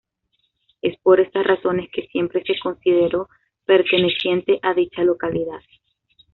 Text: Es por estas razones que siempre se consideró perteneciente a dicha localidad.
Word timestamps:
Es 0.81 0.97
por 1.03 1.19
estas 1.21 1.45
razones 1.45 1.87
que 1.93 2.07
siempre 2.07 2.41
se 2.43 2.57
consideró 2.59 3.29
perteneciente 3.65 4.57
a 4.63 4.73
dicha 4.73 5.03
localidad. 5.03 5.61